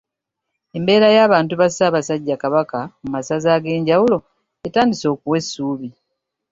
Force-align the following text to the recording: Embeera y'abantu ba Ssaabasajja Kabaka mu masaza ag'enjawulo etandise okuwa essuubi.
Embeera 0.77 1.07
y'abantu 1.15 1.53
ba 1.59 1.67
Ssaabasajja 1.69 2.35
Kabaka 2.43 2.79
mu 3.01 3.07
masaza 3.15 3.49
ag'enjawulo 3.57 4.17
etandise 4.67 5.05
okuwa 5.13 5.37
essuubi. 5.41 5.89